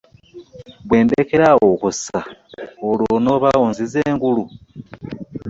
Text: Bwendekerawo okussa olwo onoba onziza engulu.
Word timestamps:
Bwendekerawo 0.87 1.63
okussa 1.73 2.19
olwo 2.89 3.07
onoba 3.17 3.49
onziza 3.63 3.99
engulu. 4.09 4.43